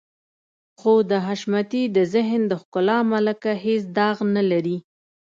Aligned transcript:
خو 0.79 0.93
د 1.11 1.13
حشمتي 1.25 1.83
د 1.95 1.97
ذهن 2.13 2.41
د 2.47 2.53
ښکلا 2.61 2.97
ملکه 3.11 3.51
هېڅ 3.65 3.83
داغ 3.97 4.17
نه 4.35 4.43
لري. 4.51 4.77